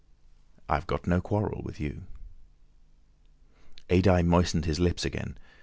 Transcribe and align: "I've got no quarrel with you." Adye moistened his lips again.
"I've 0.67 0.87
got 0.87 1.05
no 1.05 1.21
quarrel 1.21 1.61
with 1.61 1.79
you." 1.79 2.05
Adye 3.91 4.25
moistened 4.25 4.65
his 4.65 4.79
lips 4.79 5.05
again. 5.05 5.37